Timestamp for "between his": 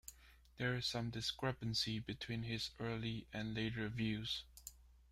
1.99-2.71